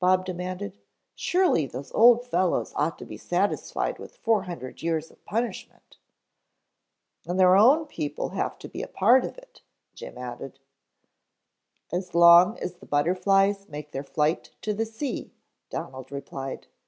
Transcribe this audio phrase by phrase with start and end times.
[0.00, 0.76] Bob demanded.
[1.14, 5.98] "Surely those old fellows ought to be satisfied with four hundred years of punishment."
[7.24, 9.62] "And their own people have to be a part of it,"
[9.94, 10.58] Jim added.
[11.92, 15.32] "As long as the butterflies make their flight to the sea,"
[15.70, 16.66] Donald replied.